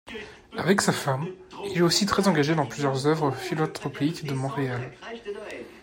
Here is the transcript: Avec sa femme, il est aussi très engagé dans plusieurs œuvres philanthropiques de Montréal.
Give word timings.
Avec 0.57 0.81
sa 0.81 0.93
femme, 0.93 1.27
il 1.69 1.77
est 1.77 1.81
aussi 1.83 2.07
très 2.07 2.27
engagé 2.27 2.55
dans 2.55 2.65
plusieurs 2.65 3.05
œuvres 3.05 3.29
philanthropiques 3.35 4.25
de 4.25 4.33
Montréal. 4.33 4.81